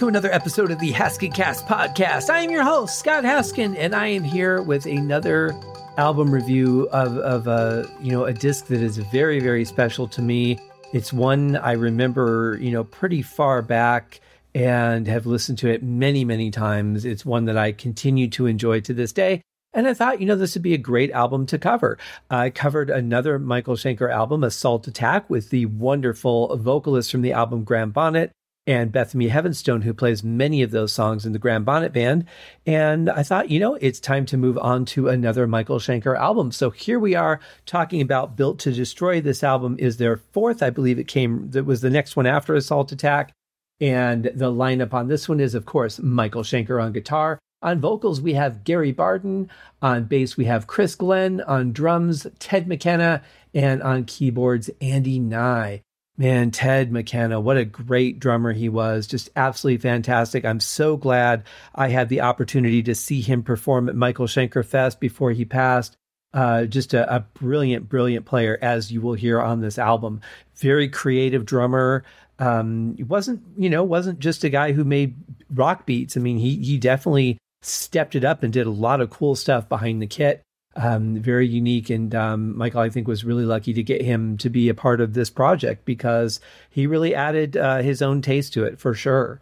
[0.00, 2.30] To another episode of the Haskincast podcast.
[2.30, 5.52] I am your host, Scott Haskin, and I am here with another
[5.98, 10.22] album review of, of a, you know, a disc that is very, very special to
[10.22, 10.58] me.
[10.94, 14.22] It's one I remember, you know, pretty far back
[14.54, 17.04] and have listened to it many, many times.
[17.04, 19.42] It's one that I continue to enjoy to this day.
[19.74, 21.98] And I thought, you know, this would be a great album to cover.
[22.30, 27.64] I covered another Michael Schenker album, Assault Attack, with the wonderful vocalist from the album
[27.64, 28.32] Graham Bonnet
[28.66, 32.26] and Beth-Ami Heavenstone, who plays many of those songs in the Graham Bonnet Band.
[32.66, 36.52] And I thought, you know, it's time to move on to another Michael Schenker album.
[36.52, 39.20] So here we are talking about Built to Destroy.
[39.20, 40.62] This album is their fourth.
[40.62, 43.32] I believe it came, that was the next one after Assault Attack.
[43.80, 48.20] And the lineup on this one is, of course, Michael Schenker on guitar, on vocals,
[48.20, 49.50] we have Gary Barden.
[49.82, 51.42] On bass, we have Chris Glen.
[51.42, 53.22] On drums, Ted McKenna.
[53.52, 55.82] And on keyboards, Andy Nye.
[56.20, 59.06] Man, Ted McKenna, what a great drummer he was.
[59.06, 60.44] Just absolutely fantastic.
[60.44, 65.00] I'm so glad I had the opportunity to see him perform at Michael Schenker Fest
[65.00, 65.96] before he passed.
[66.34, 70.20] Uh, just a, a, brilliant, brilliant player, as you will hear on this album.
[70.56, 72.04] Very creative drummer.
[72.38, 75.16] Um, he wasn't, you know, wasn't just a guy who made
[75.48, 76.18] rock beats.
[76.18, 79.70] I mean, he he definitely stepped it up and did a lot of cool stuff
[79.70, 80.42] behind the kit.
[80.76, 81.90] Um, very unique.
[81.90, 85.00] And um, Michael, I think, was really lucky to get him to be a part
[85.00, 86.38] of this project because
[86.70, 89.40] he really added uh, his own taste to it for sure.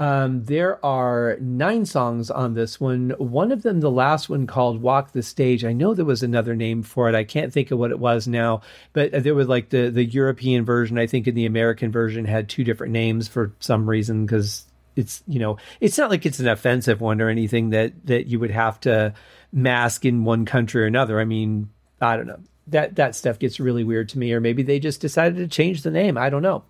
[0.00, 3.10] Um, there are nine songs on this one.
[3.18, 5.64] One of them, the last one called Walk the Stage.
[5.64, 7.14] I know there was another name for it.
[7.14, 10.64] I can't think of what it was now, but there was like the, the European
[10.64, 10.98] version.
[10.98, 14.64] I think in the American version had two different names for some reason because
[14.96, 18.38] it's you know it's not like it's an offensive one or anything that that you
[18.38, 19.12] would have to
[19.54, 21.20] mask in one country or another.
[21.20, 21.70] I mean,
[22.00, 22.40] I don't know.
[22.66, 25.82] That that stuff gets really weird to me or maybe they just decided to change
[25.82, 26.18] the name.
[26.18, 26.64] I don't know.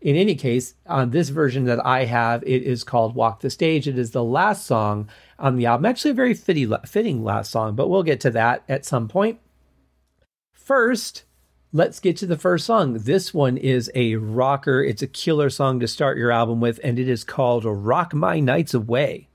[0.00, 3.86] In any case, on this version that I have, it is called Walk the Stage.
[3.86, 5.84] It is the last song on the album.
[5.84, 9.38] Actually a very fitting fitting last song, but we'll get to that at some point.
[10.54, 11.24] First,
[11.72, 12.94] Let's get to the first song.
[12.94, 14.82] This one is a rocker.
[14.82, 18.40] It's a killer song to start your album with, and it is called Rock My
[18.40, 19.29] Nights Away.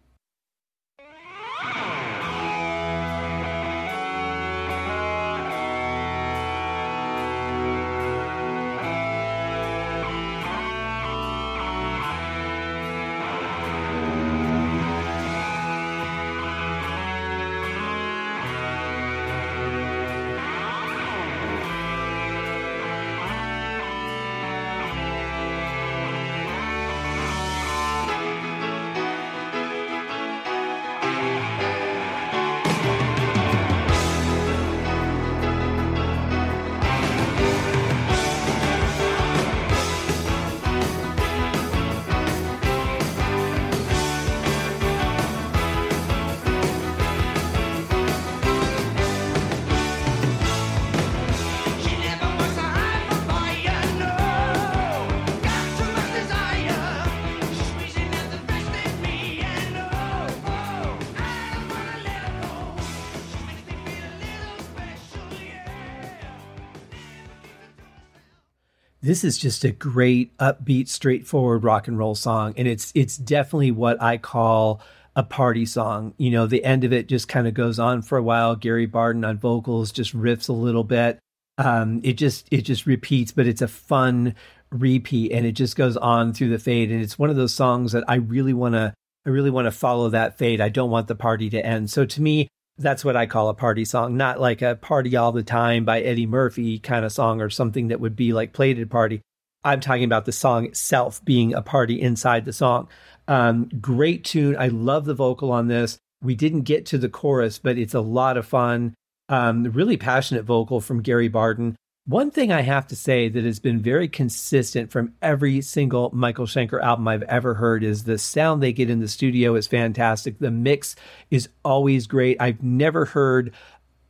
[69.06, 73.72] This is just a great upbeat straightforward rock and roll song and it's it's definitely
[73.72, 74.82] what i call
[75.16, 76.14] a party song.
[76.18, 78.56] You know the end of it just kind of goes on for a while.
[78.56, 81.20] Gary barden on vocals just riffs a little bit.
[81.58, 84.36] Um, it just it just repeats but it's a fun
[84.72, 87.94] repeat and it just goes on through the fade and it's one of those songs
[87.94, 88.94] that i really want to
[89.26, 90.60] i really want to follow that fade.
[90.60, 91.90] I don't want the party to end.
[91.90, 95.32] So to me that's what I call a party song, not like a party all
[95.32, 98.78] the time by Eddie Murphy kind of song or something that would be like played
[98.78, 99.22] at a party.
[99.64, 102.88] I'm talking about the song itself being a party inside the song.
[103.28, 104.56] Um, great tune.
[104.58, 105.98] I love the vocal on this.
[106.22, 108.94] We didn't get to the chorus, but it's a lot of fun.
[109.28, 111.76] Um, really passionate vocal from Gary Barden.
[112.08, 116.46] One thing I have to say that has been very consistent from every single Michael
[116.46, 120.38] Schenker album I've ever heard is the sound they get in the studio is fantastic.
[120.38, 120.96] The mix
[121.32, 122.38] is always great.
[122.40, 123.54] I've never heard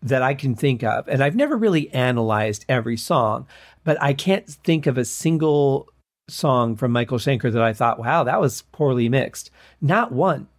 [0.01, 3.47] that I can think of, and I've never really analyzed every song,
[3.85, 5.87] but I can't think of a single
[6.27, 9.51] song from Michael Schenker that I thought, wow, that was poorly mixed.
[9.79, 10.49] Not one.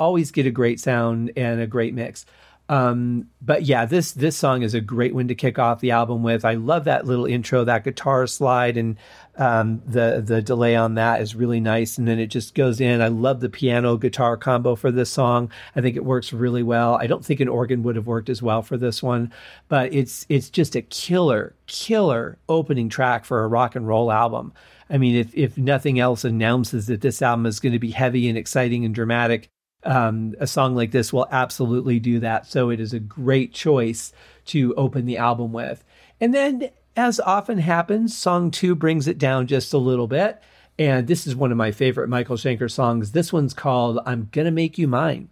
[0.00, 2.26] Always get a great sound and a great mix.
[2.70, 6.22] Um, but yeah, this this song is a great one to kick off the album
[6.22, 6.44] with.
[6.44, 8.96] I love that little intro, that guitar slide, and
[9.38, 11.98] um, the the delay on that is really nice.
[11.98, 13.02] And then it just goes in.
[13.02, 15.50] I love the piano guitar combo for this song.
[15.74, 16.94] I think it works really well.
[16.94, 19.32] I don't think an organ would have worked as well for this one,
[19.66, 24.52] but it's it's just a killer killer opening track for a rock and roll album.
[24.88, 28.28] I mean, if if nothing else announces that this album is going to be heavy
[28.28, 29.48] and exciting and dramatic,
[29.84, 32.46] um, a song like this will absolutely do that.
[32.46, 34.12] So it is a great choice
[34.46, 35.84] to open the album with.
[36.20, 40.42] And then, as often happens, song two brings it down just a little bit.
[40.78, 43.12] And this is one of my favorite Michael Schenker songs.
[43.12, 45.28] This one's called I'm Gonna Make You Mine.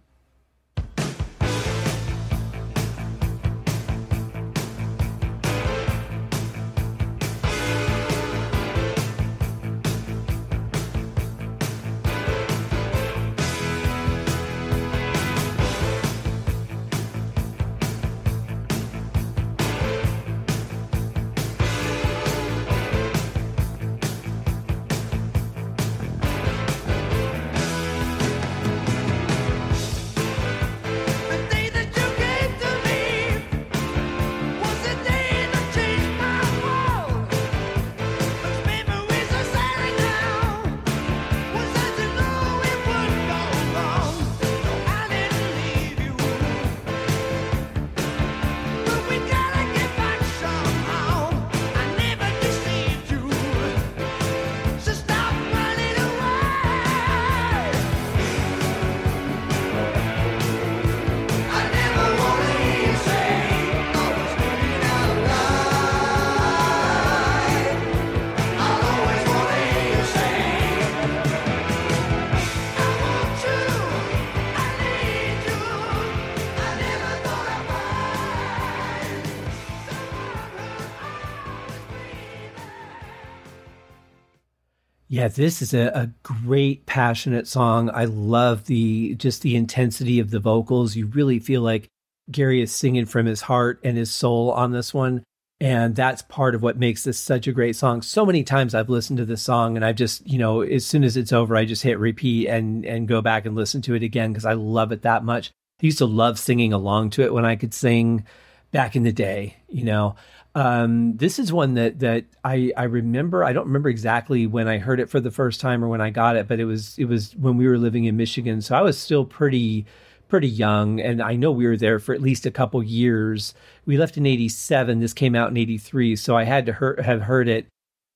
[85.19, 87.89] Yeah, this is a, a, great, passionate song.
[87.93, 90.95] I love the just the intensity of the vocals.
[90.95, 91.89] You really feel like
[92.31, 95.25] Gary is singing from his heart and his soul on this one.
[95.59, 98.01] And that's part of what makes this such a great song.
[98.01, 101.03] So many times I've listened to this song and I've just, you know, as soon
[101.03, 104.03] as it's over, I just hit repeat and and go back and listen to it
[104.03, 105.51] again because I love it that much.
[105.83, 108.23] I used to love singing along to it when I could sing
[108.71, 110.15] back in the day, you know.
[110.59, 113.45] Um, this is one that that I I remember.
[113.45, 116.09] I don't remember exactly when I heard it for the first time or when I
[116.09, 118.81] got it, but it was it was when we were living in Michigan, so I
[118.81, 119.85] was still pretty
[120.27, 123.53] pretty young, and I know we were there for at least a couple years.
[123.85, 124.99] We left in '87.
[124.99, 127.67] This came out in '83, so I had to have heard it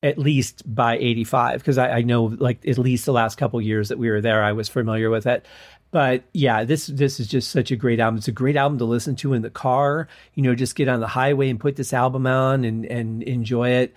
[0.04, 3.88] at least by 85 because I, I, know like at least the last couple years
[3.88, 5.45] that we were there i was familiar with it
[5.94, 8.18] but yeah, this this is just such a great album.
[8.18, 10.07] It's a great album to listen to in the car.
[10.34, 13.69] You know, just get on the highway and put this album on and and enjoy
[13.69, 13.94] it.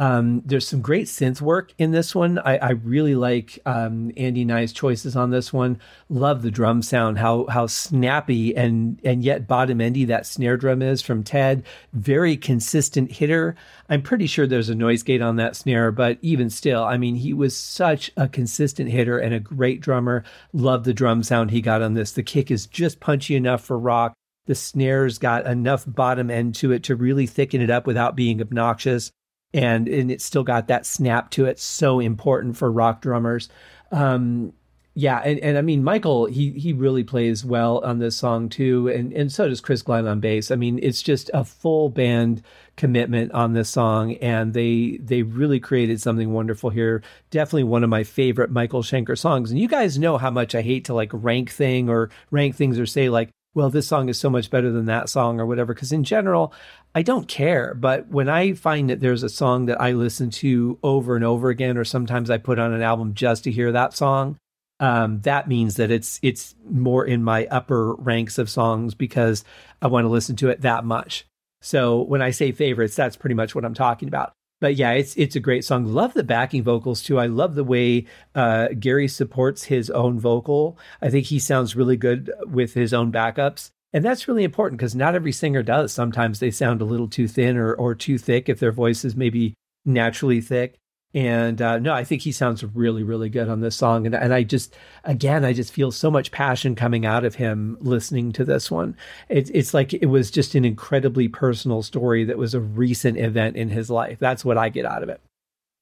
[0.00, 2.38] Um, there's some great synth work in this one.
[2.38, 5.78] I, I really like um, Andy Nye's choices on this one.
[6.08, 10.80] Love the drum sound, how how snappy and and yet bottom endy that snare drum
[10.80, 11.64] is from Ted.
[11.92, 13.54] Very consistent hitter.
[13.90, 17.16] I'm pretty sure there's a noise gate on that snare, but even still, I mean,
[17.16, 20.24] he was such a consistent hitter and a great drummer.
[20.54, 22.12] Love the drum sound he got on this.
[22.12, 24.14] The kick is just punchy enough for rock.
[24.46, 28.40] The snares got enough bottom end to it to really thicken it up without being
[28.40, 29.12] obnoxious
[29.52, 31.58] and and it's still got that snap to it.
[31.58, 33.48] So important for rock drummers.
[33.90, 34.52] Um,
[34.94, 38.88] yeah, and, and I mean Michael, he he really plays well on this song too,
[38.88, 40.50] and and so does Chris Glen on bass.
[40.50, 42.42] I mean, it's just a full band
[42.76, 47.02] commitment on this song, and they they really created something wonderful here.
[47.30, 49.50] Definitely one of my favorite Michael Schenker songs.
[49.50, 52.78] And you guys know how much I hate to like rank thing or rank things
[52.78, 55.74] or say like well, this song is so much better than that song or whatever.
[55.74, 56.52] Because in general,
[56.94, 57.74] I don't care.
[57.74, 61.48] But when I find that there's a song that I listen to over and over
[61.48, 64.36] again, or sometimes I put on an album just to hear that song,
[64.78, 69.44] um, that means that it's it's more in my upper ranks of songs because
[69.82, 71.26] I want to listen to it that much.
[71.60, 75.16] So when I say favorites, that's pretty much what I'm talking about but yeah, it's
[75.16, 75.86] it's a great song.
[75.86, 77.18] Love the backing vocals too.
[77.18, 80.78] I love the way uh, Gary supports his own vocal.
[81.02, 84.94] I think he sounds really good with his own backups, and that's really important because
[84.94, 85.92] not every singer does.
[85.92, 89.16] Sometimes they sound a little too thin or or too thick if their voice is
[89.16, 90.79] maybe naturally thick.
[91.12, 94.06] And uh, no, I think he sounds really, really good on this song.
[94.06, 97.76] And, and I just, again, I just feel so much passion coming out of him
[97.80, 98.96] listening to this one.
[99.28, 103.56] It, it's like it was just an incredibly personal story that was a recent event
[103.56, 104.18] in his life.
[104.20, 105.20] That's what I get out of it.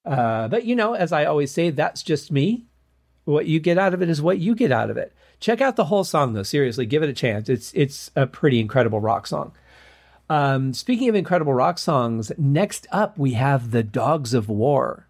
[0.06, 2.64] Uh, but, you know, as I always say, that's just me.
[3.24, 5.12] What you get out of it is what you get out of it.
[5.38, 6.42] Check out the whole song though.
[6.42, 7.50] Seriously, give it a chance.
[7.50, 9.52] It's it's a pretty incredible rock song.
[10.30, 15.07] Um, speaking of incredible rock songs, next up we have the Dogs of War.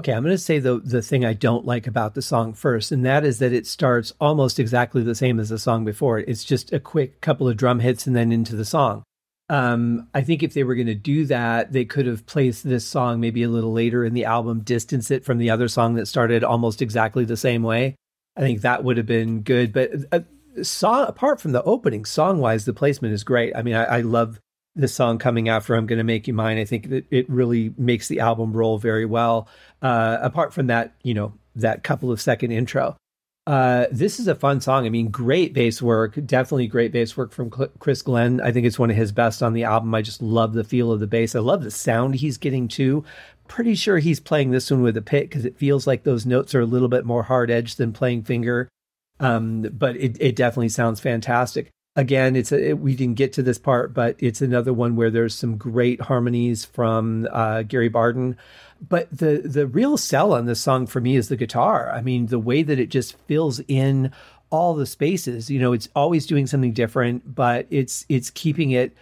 [0.00, 2.90] Okay, I'm going to say the the thing I don't like about the song first,
[2.90, 6.20] and that is that it starts almost exactly the same as the song before.
[6.20, 9.02] It's just a quick couple of drum hits and then into the song.
[9.50, 12.86] Um, I think if they were going to do that, they could have placed this
[12.86, 16.08] song maybe a little later in the album, distance it from the other song that
[16.08, 17.94] started almost exactly the same way.
[18.38, 19.70] I think that would have been good.
[19.70, 20.20] But uh,
[20.62, 23.54] song apart from the opening, song wise, the placement is great.
[23.54, 24.40] I mean, I, I love
[24.80, 26.58] the song coming after I'm going to make you mine.
[26.58, 29.48] I think that it really makes the album roll very well.
[29.82, 32.96] Uh, apart from that, you know, that couple of second intro.
[33.46, 34.86] Uh, this is a fun song.
[34.86, 36.14] I mean, great bass work.
[36.24, 38.40] Definitely great bass work from Chris Glen.
[38.40, 39.94] I think it's one of his best on the album.
[39.94, 41.34] I just love the feel of the bass.
[41.34, 43.04] I love the sound he's getting too.
[43.48, 46.54] Pretty sure he's playing this one with a pick because it feels like those notes
[46.54, 48.68] are a little bit more hard edged than playing finger.
[49.18, 53.42] Um, but it, it definitely sounds fantastic again, it's a, it, we didn't get to
[53.42, 58.36] this part, but it's another one where there's some great harmonies from uh, Gary Barden.
[58.88, 61.92] But the the real sell on this song for me is the guitar.
[61.92, 64.10] I mean, the way that it just fills in
[64.48, 65.50] all the spaces.
[65.50, 68.96] You know, it's always doing something different, but it's it's keeping it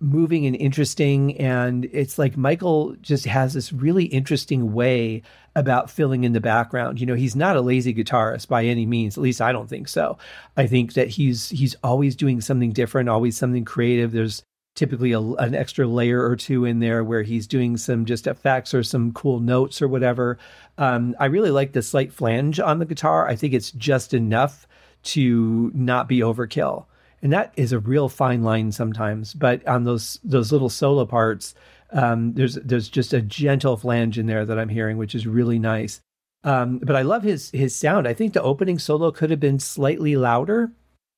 [0.00, 1.36] moving and interesting.
[1.38, 5.22] And it's like Michael just has this really interesting way
[5.54, 7.00] about filling in the background.
[7.00, 9.16] You know, he's not a lazy guitarist by any means.
[9.16, 10.18] At least I don't think so.
[10.56, 14.12] I think that he's he's always doing something different, always something creative.
[14.12, 14.42] There's
[14.76, 18.72] typically a, an extra layer or two in there where he's doing some just effects
[18.72, 20.38] or some cool notes or whatever.
[20.78, 23.28] Um, I really like the slight flange on the guitar.
[23.28, 24.66] I think it's just enough
[25.02, 26.86] to not be overkill
[27.22, 29.34] and that is a real fine line sometimes.
[29.34, 31.54] But on those those little solo parts,
[31.92, 35.58] um, there's there's just a gentle flange in there that I'm hearing, which is really
[35.58, 36.00] nice.
[36.42, 38.08] Um, but I love his his sound.
[38.08, 40.72] I think the opening solo could have been slightly louder,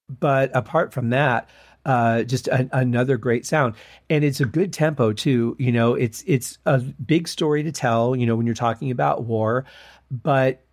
[0.09, 1.49] but apart from that,
[1.85, 3.75] uh, just a, another great sound,
[4.11, 5.57] and it's a good tempo too.
[5.59, 8.17] You know, it's it's a big story to tell.
[8.17, 9.65] You know, when you're talking about war,
[10.11, 10.65] but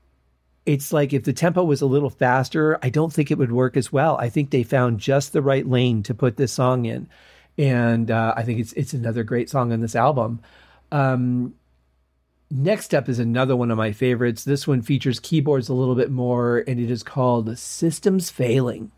[0.69, 3.75] it's like if the tempo was a little faster, I don't think it would work
[3.75, 4.17] as well.
[4.17, 7.09] I think they found just the right lane to put this song in,
[7.57, 10.41] and uh, I think it's it's another great song on this album.
[10.91, 11.55] Um,
[12.51, 14.43] next up is another one of my favorites.
[14.43, 18.91] This one features keyboards a little bit more, and it is called "Systems Failing."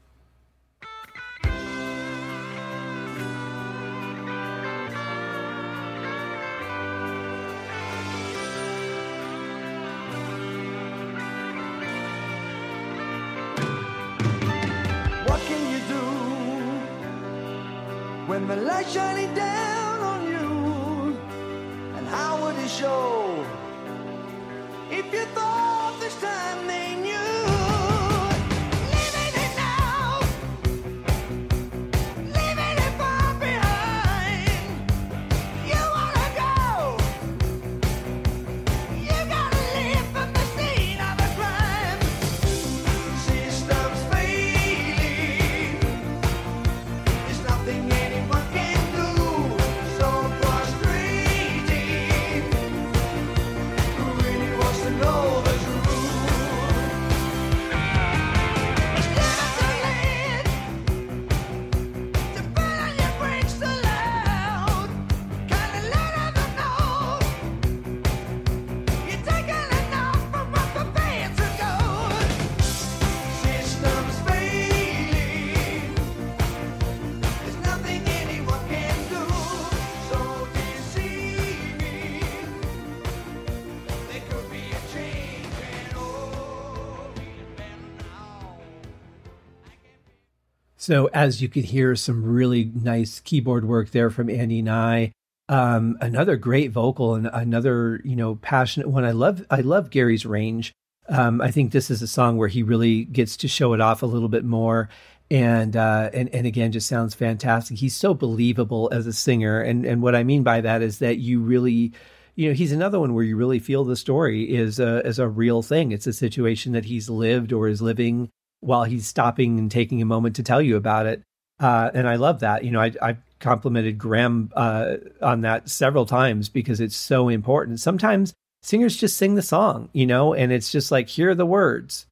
[90.81, 95.11] So as you could hear, some really nice keyboard work there from Andy Nye.
[95.47, 99.05] Um, another great vocal and another you know passionate one.
[99.05, 100.73] I love I love Gary's range.
[101.07, 104.01] Um, I think this is a song where he really gets to show it off
[104.01, 104.89] a little bit more,
[105.29, 107.77] and uh, and and again, just sounds fantastic.
[107.77, 111.19] He's so believable as a singer, and and what I mean by that is that
[111.19, 111.93] you really
[112.33, 115.29] you know he's another one where you really feel the story is a is a
[115.29, 115.91] real thing.
[115.91, 120.05] It's a situation that he's lived or is living while he's stopping and taking a
[120.05, 121.21] moment to tell you about it.
[121.59, 122.63] Uh, and I love that.
[122.63, 127.79] You know, I, I complimented Graham uh, on that several times because it's so important.
[127.79, 131.45] Sometimes singers just sing the song, you know, and it's just like here are the
[131.45, 132.07] words.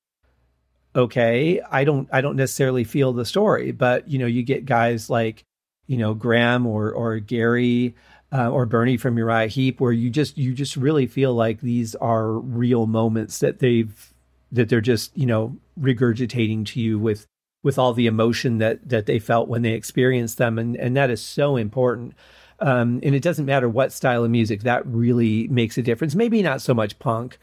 [0.96, 5.10] Okay, I don't I don't necessarily feel the story, but you know, you get guys
[5.10, 5.44] like
[5.88, 7.96] you know Graham or or Gary
[8.32, 11.96] uh, or Bernie from Uriah Heep, where you just you just really feel like these
[11.96, 14.14] are real moments that they've
[14.52, 17.26] that they're just you know regurgitating to you with
[17.62, 21.10] with all the emotion that that they felt when they experienced them and and that
[21.10, 22.14] is so important
[22.62, 26.42] um, and it doesn't matter what style of music that really makes a difference maybe
[26.42, 27.38] not so much punk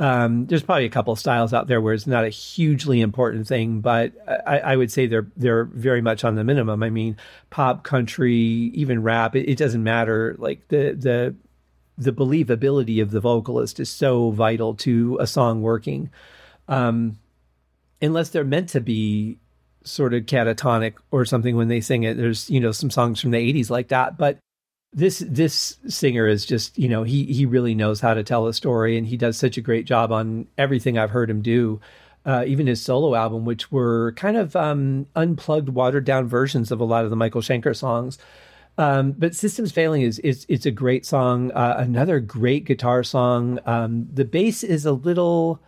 [0.00, 3.80] um, there's probably a couple styles out there where it's not a hugely important thing,
[3.80, 4.12] but
[4.44, 6.82] I, I, would say they're they're very much on the minimum.
[6.82, 7.16] I mean,
[7.50, 10.34] pop, country, even rap, it, it doesn't matter.
[10.36, 11.36] Like the the
[11.96, 16.10] the believability of the vocalist is so vital to a song working
[16.68, 17.18] um,
[18.00, 19.38] unless they're meant to be
[19.84, 22.16] sort of catatonic or something when they sing it.
[22.16, 24.38] There's you know some songs from the '80s like that, but
[24.92, 28.54] this this singer is just you know he he really knows how to tell a
[28.54, 31.80] story, and he does such a great job on everything I've heard him do.
[32.26, 36.80] Uh, even his solo album, which were kind of um, unplugged, watered down versions of
[36.80, 38.16] a lot of the Michael Schenker songs.
[38.78, 41.52] Um, but Systems Failing is, is it's a great song.
[41.52, 43.58] Uh, another great guitar song.
[43.66, 45.60] Um, the bass is a little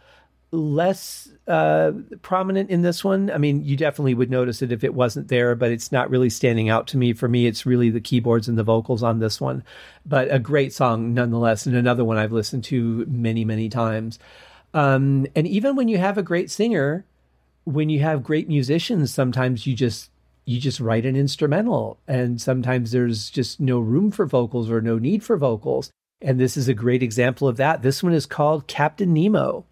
[0.51, 3.31] less uh, prominent in this one.
[3.31, 6.31] I mean, you definitely would notice it if it wasn't there, but it's not really
[6.31, 7.13] standing out to me.
[7.13, 9.63] For me, it's really the keyboards and the vocals on this one.
[10.05, 14.19] But a great song nonetheless, and another one I've listened to many, many times.
[14.75, 17.05] Um, and even when you have a great singer,
[17.65, 20.11] when you have great musicians, sometimes you just
[20.45, 24.97] you just write an instrumental, and sometimes there's just no room for vocals or no
[24.99, 25.91] need for vocals.
[26.23, 27.83] And this is a great example of that.
[27.83, 29.65] This one is called Captain Nemo.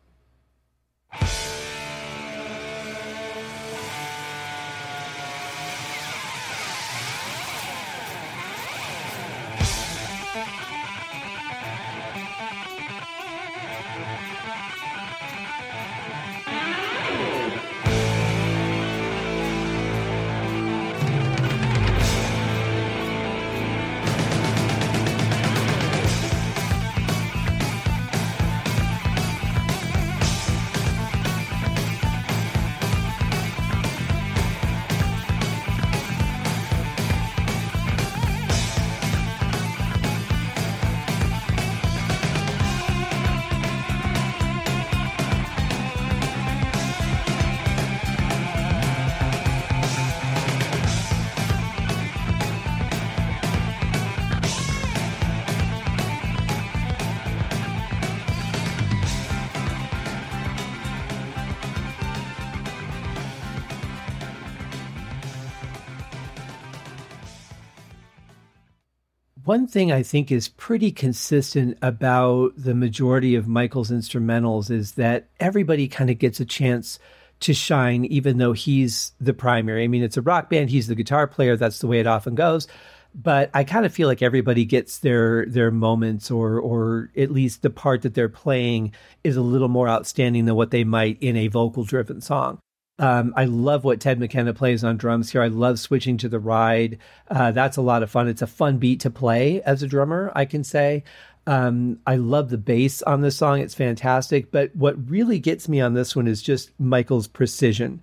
[69.54, 75.28] One thing I think is pretty consistent about the majority of Michael's instrumentals is that
[75.38, 76.98] everybody kind of gets a chance
[77.38, 79.84] to shine, even though he's the primary.
[79.84, 81.56] I mean, it's a rock band; he's the guitar player.
[81.56, 82.66] That's the way it often goes.
[83.14, 87.62] But I kind of feel like everybody gets their their moments, or or at least
[87.62, 91.36] the part that they're playing is a little more outstanding than what they might in
[91.36, 92.58] a vocal driven song.
[92.98, 95.42] Um, I love what Ted McKenna plays on drums here.
[95.42, 96.98] I love switching to the ride.
[97.28, 98.28] Uh, that's a lot of fun.
[98.28, 101.02] It's a fun beat to play as a drummer, I can say.
[101.46, 103.60] Um, I love the bass on this song.
[103.60, 104.50] It's fantastic.
[104.50, 108.00] But what really gets me on this one is just Michael's precision.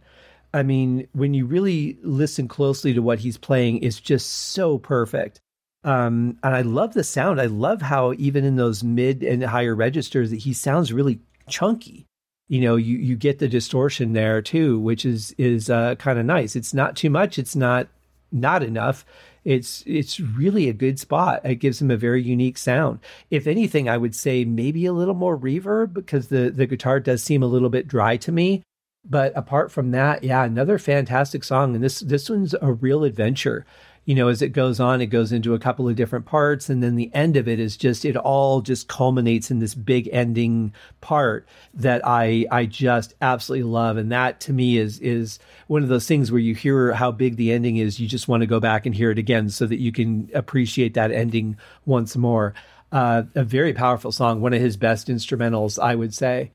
[0.53, 5.39] I mean, when you really listen closely to what he's playing, it's just so perfect.
[5.83, 7.39] Um, and I love the sound.
[7.39, 12.05] I love how even in those mid and higher registers he sounds really chunky
[12.51, 16.25] you know you you get the distortion there too which is is uh, kind of
[16.25, 16.57] nice.
[16.57, 17.39] It's not too much.
[17.39, 17.87] It's not
[18.29, 19.05] not enough.
[19.45, 21.45] It's it's really a good spot.
[21.45, 22.99] It gives him a very unique sound.
[23.29, 27.23] If anything i would say maybe a little more reverb because the the guitar does
[27.23, 28.63] seem a little bit dry to me.
[29.09, 31.73] But apart from that yeah another fantastic song.
[31.73, 33.65] And this this one's a real adventure
[34.05, 36.69] you know, as it goes on, it goes into a couple of different parts.
[36.69, 40.09] And then the end of it is just, it all just culminates in this big
[40.11, 43.97] ending part that I, I just absolutely love.
[43.97, 45.37] And that to me is, is
[45.67, 47.99] one of those things where you hear how big the ending is.
[47.99, 50.95] You just want to go back and hear it again so that you can appreciate
[50.95, 52.55] that ending once more.
[52.91, 56.51] Uh, a very powerful song, one of his best instrumentals, I would say.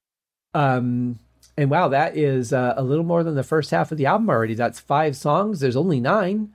[0.53, 1.21] Um,
[1.57, 4.29] and wow, that is uh, a little more than the first half of the album
[4.29, 4.55] already.
[4.55, 5.61] That's five songs.
[5.61, 6.53] There's only nine.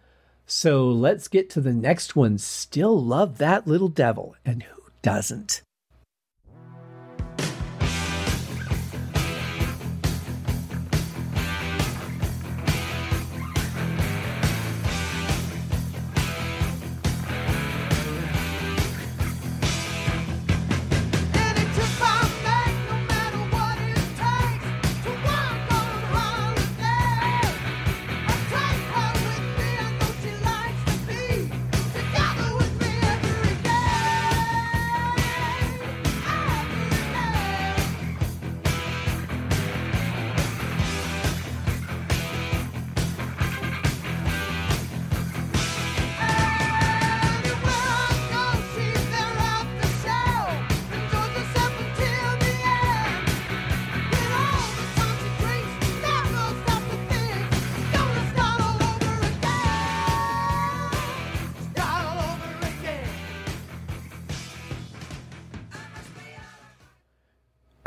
[0.54, 2.38] So let's get to the next one.
[2.38, 4.36] Still love that little devil.
[4.44, 5.62] And who doesn't?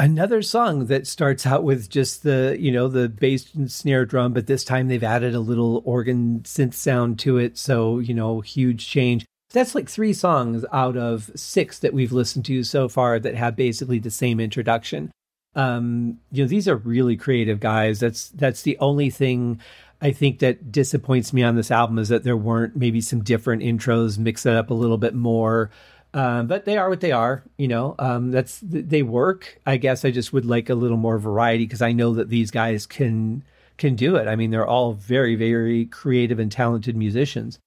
[0.05, 4.35] Another song that starts out with just the you know the bass and snare drum
[4.35, 8.41] but this time they've added a little organ synth sound to it so you know
[8.43, 9.25] huge change.
[9.55, 13.57] That's like three songs out of six that we've listened to so far that have
[13.57, 15.11] basically the same introduction.
[15.55, 17.99] Um you know these are really creative guys.
[17.99, 19.59] That's that's the only thing
[20.03, 23.63] I think that disappoints me on this album is that there weren't maybe some different
[23.63, 25.71] intros, mix it up a little bit more.
[26.15, 27.97] Um, but they are what they are, you know.
[27.99, 29.61] Um, that's they work.
[29.67, 32.53] I guess I just would like a little more variety because I know that these
[32.53, 33.43] guys can
[33.77, 34.29] can do it.
[34.29, 37.59] I mean, they're all very very creative and talented musicians.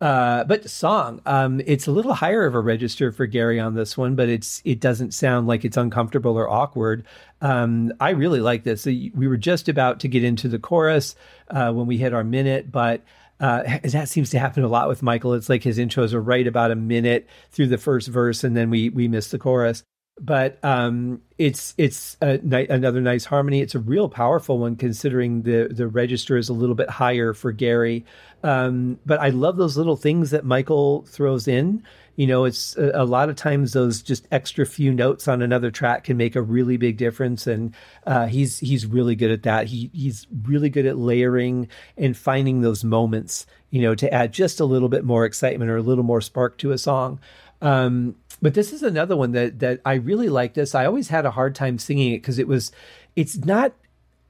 [0.00, 3.96] Uh, but song, um, it's a little higher of a register for Gary on this
[3.96, 7.04] one, but it's it doesn't sound like it's uncomfortable or awkward.
[7.40, 8.84] Um, I really like this.
[8.86, 11.16] We were just about to get into the chorus
[11.48, 13.02] uh, when we hit our minute, but
[13.40, 15.34] uh, that seems to happen a lot with Michael.
[15.34, 18.70] It's like his intros are right about a minute through the first verse, and then
[18.70, 19.82] we we miss the chorus.
[20.18, 23.60] But um, it's it's a, another nice harmony.
[23.60, 27.52] It's a real powerful one, considering the the register is a little bit higher for
[27.52, 28.06] Gary.
[28.42, 31.82] Um, but I love those little things that Michael throws in
[32.16, 35.70] you know it's a, a, lot of times those just extra few notes on another
[35.70, 37.46] track can make a really big difference.
[37.46, 37.74] And
[38.06, 39.66] uh, he's he's really good at that.
[39.68, 44.60] He he's really good at layering and finding those moments you know to add just
[44.60, 47.20] a little bit more excitement or a little more spark to a song.
[47.62, 50.74] Um, but this is another one that that I really like this.
[50.74, 52.72] I always had a hard time singing it because it was
[53.14, 53.72] it's not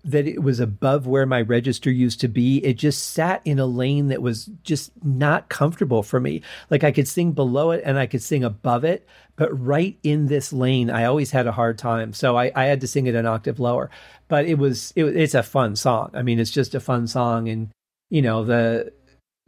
[0.07, 2.64] that it was above where my register used to be.
[2.64, 6.42] It just sat in a lane that was just not comfortable for me.
[6.71, 10.27] Like I could sing below it and I could sing above it, but right in
[10.27, 12.12] this lane, I always had a hard time.
[12.12, 13.90] So I, I had to sing it an octave lower.
[14.29, 16.11] But it was it, it's a fun song.
[16.14, 17.71] I mean, it's just a fun song, and
[18.09, 18.92] you know the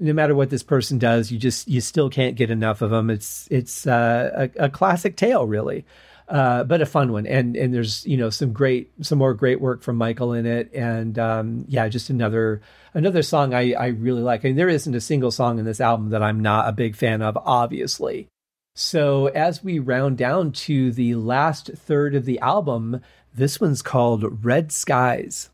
[0.01, 3.11] no matter what this person does, you just you still can't get enough of them.
[3.11, 5.85] It's it's uh, a, a classic tale, really
[6.29, 7.27] uh, but a fun one.
[7.27, 10.73] And and there's you know some great some more great work from Michael in it,
[10.75, 12.61] and um, yeah, just another
[12.95, 14.45] another song I I really like.
[14.45, 16.97] I mean, there isn't a single song in this album that I'm not a big
[16.97, 18.29] fan of, obviously.
[18.75, 23.01] So as we round down to the last third of the album,
[23.35, 25.51] this one's called Red Skies.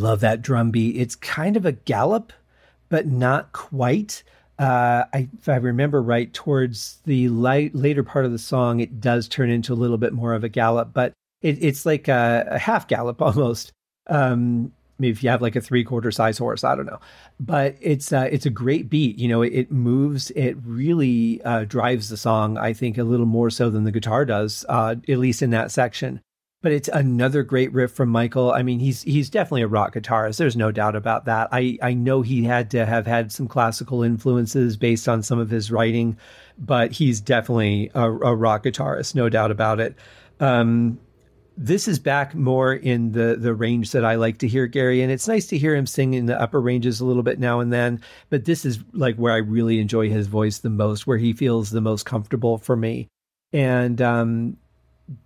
[0.00, 0.96] Love that drum beat.
[0.96, 2.32] It's kind of a gallop,
[2.88, 4.22] but not quite.
[4.58, 9.00] Uh, I, if I remember right, towards the light, later part of the song, it
[9.00, 12.46] does turn into a little bit more of a gallop, but it, it's like a,
[12.50, 13.72] a, half gallop almost.
[14.08, 17.00] Um, maybe if you have like a three quarter size horse, I don't know,
[17.38, 19.18] but it's uh, it's a great beat.
[19.18, 22.58] You know, it, it moves, it really uh, drives the song.
[22.58, 25.70] I think a little more so than the guitar does, uh, at least in that
[25.70, 26.20] section
[26.62, 28.52] but it's another great riff from Michael.
[28.52, 30.36] I mean, he's he's definitely a rock guitarist.
[30.36, 31.48] There's no doubt about that.
[31.52, 35.50] I I know he had to have had some classical influences based on some of
[35.50, 36.18] his writing,
[36.58, 39.96] but he's definitely a, a rock guitarist, no doubt about it.
[40.38, 40.98] Um,
[41.56, 45.10] this is back more in the the range that I like to hear Gary, and
[45.10, 47.72] it's nice to hear him sing in the upper ranges a little bit now and
[47.72, 48.00] then.
[48.28, 51.70] But this is like where I really enjoy his voice the most, where he feels
[51.70, 53.08] the most comfortable for me.
[53.52, 54.56] And um,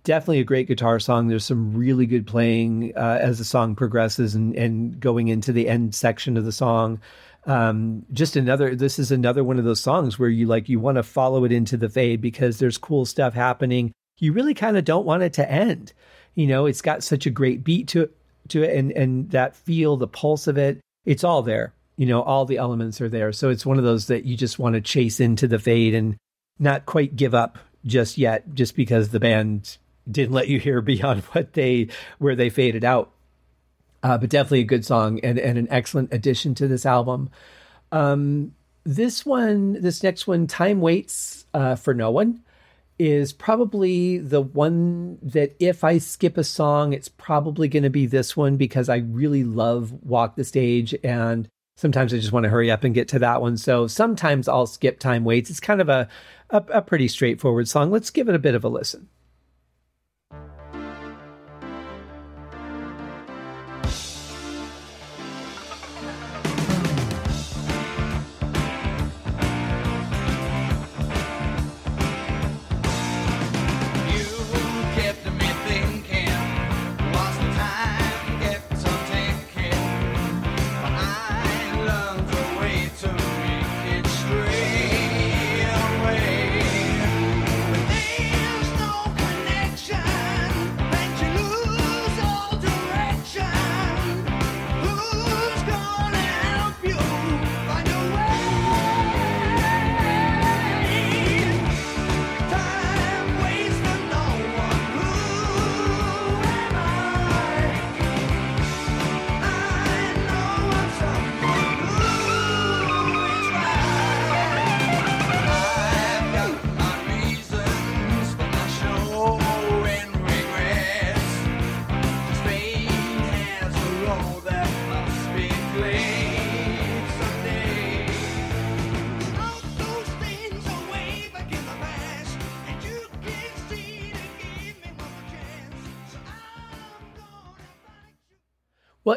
[0.03, 1.27] definitely a great guitar song.
[1.27, 5.67] There's some really good playing uh, as the song progresses and, and going into the
[5.67, 6.99] end section of the song.
[7.45, 10.95] Um, just another, this is another one of those songs where you like, you want
[10.95, 13.91] to follow it into the fade because there's cool stuff happening.
[14.17, 15.93] You really kind of don't want it to end.
[16.33, 18.09] You know, it's got such a great beat to
[18.49, 21.73] to it and, and that feel, the pulse of it, it's all there.
[21.97, 23.31] You know, all the elements are there.
[23.31, 26.15] So it's one of those that you just want to chase into the fade and
[26.59, 29.77] not quite give up just yet, just because the band
[30.09, 31.87] didn't let you hear beyond what they
[32.19, 33.11] where they faded out.
[34.03, 37.27] Uh, but definitely a good song and, and an excellent addition to this album.
[37.91, 42.43] Um, this one, this next one, Time Waits uh, for No One,
[42.99, 48.05] is probably the one that if I skip a song, it's probably going to be
[48.05, 52.49] this one because I really love Walk the Stage and sometimes I just want to
[52.49, 53.57] hurry up and get to that one.
[53.57, 55.49] So sometimes I'll skip Time Waits.
[55.49, 56.07] It's kind of a,
[56.49, 57.91] a, a pretty straightforward song.
[57.91, 59.09] Let's give it a bit of a listen.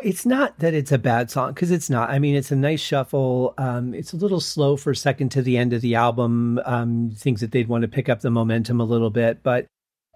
[0.09, 2.09] It's not that it's a bad song because it's not.
[2.09, 3.53] I mean, it's a nice shuffle.
[3.59, 6.59] Um, it's a little slow for second to the end of the album.
[6.65, 9.67] Um, things that they'd want to pick up the momentum a little bit, but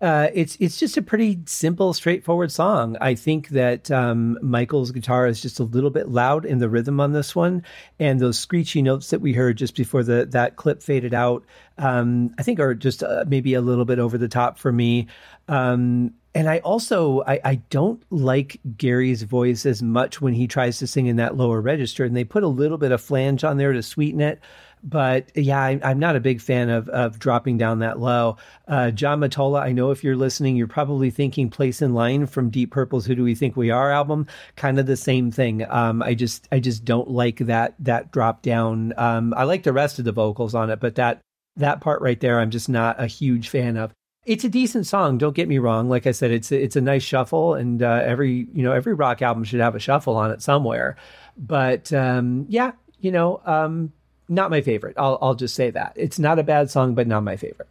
[0.01, 2.97] uh, it's it's just a pretty simple, straightforward song.
[3.03, 6.99] I think that um, Michael's guitar is just a little bit loud in the rhythm
[6.99, 7.63] on this one,
[7.99, 11.45] and those screechy notes that we heard just before the that clip faded out,
[11.77, 15.09] um, I think are just uh, maybe a little bit over the top for me.
[15.49, 20.79] Um, and I also I, I don't like Gary's voice as much when he tries
[20.79, 23.59] to sing in that lower register, and they put a little bit of flange on
[23.59, 24.41] there to sweeten it.
[24.85, 28.39] But yeah, I, am not a big fan of of dropping down that low.
[28.67, 32.51] Uh, John Matola, I know if you're listening, you're probably thinking "Place in Line" from
[32.51, 34.27] Deep Purple's "Who Do We Think We Are" album.
[34.57, 35.71] Kind of the same thing.
[35.71, 38.95] Um, I just I just don't like that that drop down.
[38.97, 41.21] Um, I like the rest of the vocals on it, but that
[41.57, 43.93] that part right there, I'm just not a huge fan of
[44.25, 45.19] it's a decent song.
[45.19, 45.89] Don't get me wrong.
[45.89, 48.95] Like I said, it's a, it's a nice shuffle, and uh, every you know every
[48.95, 50.97] rock album should have a shuffle on it somewhere.
[51.37, 53.93] But um, yeah, you know, um,
[54.29, 54.95] not my favorite.
[54.97, 57.69] I'll I'll just say that it's not a bad song, but not my favorite.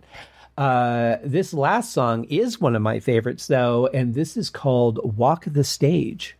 [0.58, 5.46] Uh, this last song is one of my favorites, though, and this is called "Walk
[5.48, 6.36] the Stage."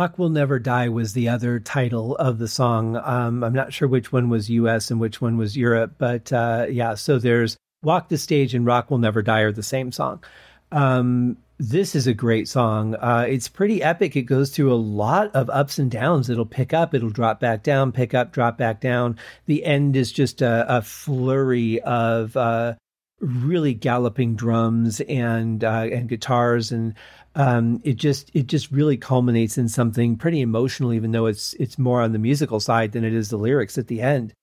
[0.00, 2.96] Rock Will Never Die was the other title of the song.
[2.96, 6.64] Um, I'm not sure which one was US and which one was Europe, but uh,
[6.70, 10.24] yeah, so there's Walk the Stage and Rock Will Never Die are the same song.
[10.72, 12.94] Um, this is a great song.
[12.94, 14.16] Uh, it's pretty epic.
[14.16, 16.30] It goes through a lot of ups and downs.
[16.30, 19.18] It'll pick up, it'll drop back down, pick up, drop back down.
[19.44, 22.76] The end is just a, a flurry of uh,
[23.20, 26.94] really galloping drums and uh, and guitars and
[27.34, 31.78] um, it just it just really culminates in something pretty emotional, even though it's it's
[31.78, 34.34] more on the musical side than it is the lyrics at the end.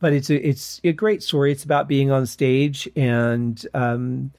[0.00, 1.52] But it's a it's a great story.
[1.52, 4.32] It's about being on stage and um,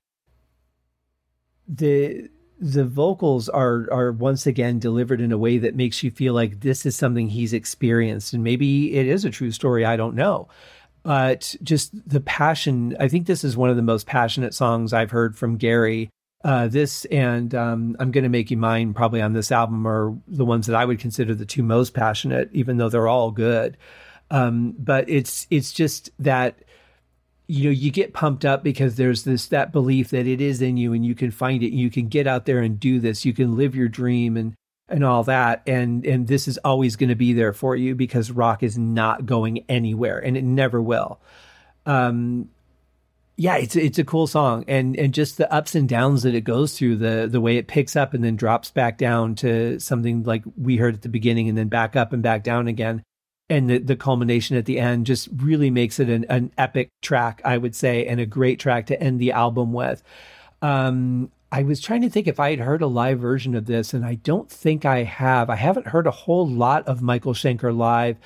[1.67, 6.33] the the vocals are are once again delivered in a way that makes you feel
[6.33, 9.83] like this is something he's experienced, and maybe it is a true story.
[9.85, 10.47] I don't know
[11.03, 12.97] but just the passion.
[12.99, 16.09] I think this is one of the most passionate songs I've heard from Gary
[16.43, 20.13] uh, this and um, I'm going to make you mine probably on this album are
[20.27, 23.77] the ones that I would consider the two most passionate, even though they're all good.
[24.29, 26.59] Um, but it's it's just that
[27.47, 30.77] you know you get pumped up because there's this that belief that it is in
[30.77, 31.73] you and you can find it.
[31.73, 33.25] You can get out there and do this.
[33.25, 34.53] You can live your dream and
[34.89, 38.31] and all that and and this is always going to be there for you because
[38.31, 41.19] rock is not going anywhere and it never will.
[41.85, 42.49] Um,
[43.39, 46.41] yeah, it's it's a cool song, and and just the ups and downs that it
[46.41, 50.23] goes through, the the way it picks up and then drops back down to something
[50.23, 53.03] like we heard at the beginning, and then back up and back down again,
[53.47, 57.39] and the the culmination at the end just really makes it an, an epic track,
[57.45, 60.01] I would say, and a great track to end the album with.
[60.63, 63.93] Um, I was trying to think if I had heard a live version of this,
[63.93, 65.51] and I don't think I have.
[65.51, 68.17] I haven't heard a whole lot of Michael Schenker live.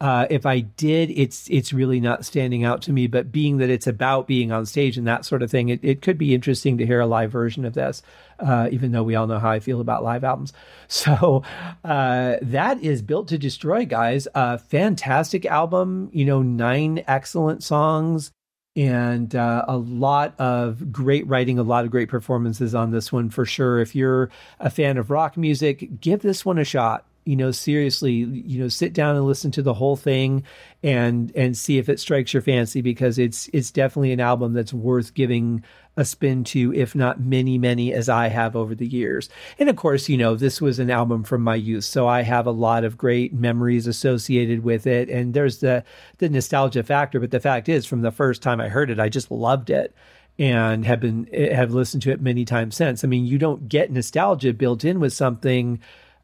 [0.00, 3.06] Uh, if I did, it's it's really not standing out to me.
[3.06, 6.00] But being that it's about being on stage and that sort of thing, it, it
[6.00, 8.02] could be interesting to hear a live version of this.
[8.38, 10.54] Uh, even though we all know how I feel about live albums,
[10.88, 11.42] so
[11.84, 14.26] uh, that is built to destroy, guys.
[14.34, 18.32] A fantastic album, you know, nine excellent songs
[18.76, 23.28] and uh, a lot of great writing, a lot of great performances on this one
[23.28, 23.80] for sure.
[23.80, 28.12] If you're a fan of rock music, give this one a shot you know seriously
[28.12, 30.42] you know sit down and listen to the whole thing
[30.82, 34.72] and and see if it strikes your fancy because it's it's definitely an album that's
[34.72, 35.62] worth giving
[35.96, 39.28] a spin to if not many many as I have over the years.
[39.60, 42.46] And of course you know this was an album from my youth so I have
[42.46, 45.08] a lot of great memories associated with it.
[45.08, 45.84] And there's the
[46.18, 49.08] the nostalgia factor but the fact is from the first time I heard it I
[49.08, 49.94] just loved it
[50.36, 53.04] and have been have listened to it many times since.
[53.04, 55.78] I mean you don't get nostalgia built in with something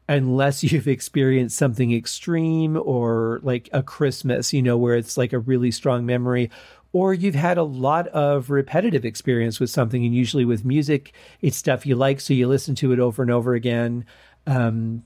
[0.09, 5.39] unless you've experienced something extreme or like a Christmas, you know, where it's like a
[5.39, 6.49] really strong memory,
[6.93, 10.05] or you've had a lot of repetitive experience with something.
[10.05, 13.31] And usually with music, it's stuff you like, so you listen to it over and
[13.31, 14.05] over again.
[14.45, 15.03] Um,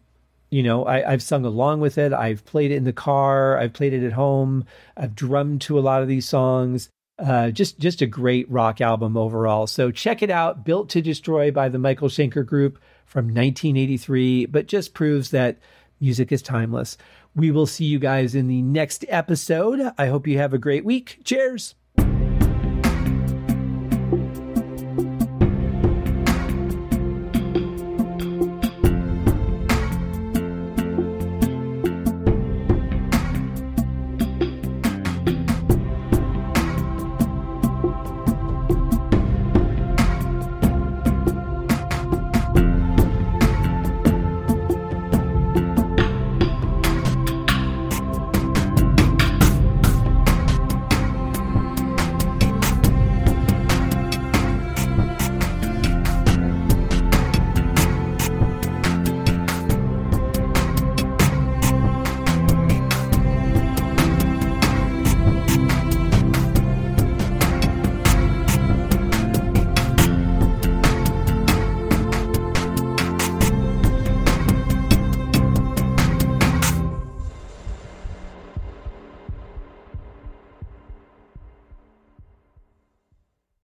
[0.51, 2.13] you know, I, have sung along with it.
[2.13, 3.57] I've played it in the car.
[3.57, 4.65] I've played it at home.
[4.97, 6.89] I've drummed to a lot of these songs.
[7.17, 9.67] Uh, just just a great rock album overall.
[9.67, 10.65] So check it out.
[10.65, 12.79] Built to Destroy by the Michael Schenker Group
[13.11, 15.57] from 1983, but just proves that
[15.99, 16.97] music is timeless.
[17.35, 19.91] We will see you guys in the next episode.
[19.97, 21.19] I hope you have a great week.
[21.25, 21.75] Cheers.